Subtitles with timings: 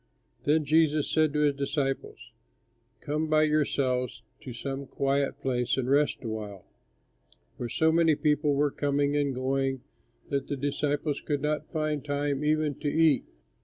[0.45, 2.31] Then Jesus said to his disciples,
[3.01, 6.65] "Come by yourselves to some quiet place and rest a while";
[7.55, 9.83] for so many people were coming and going
[10.29, 13.25] that the disciples could not find time even to eat.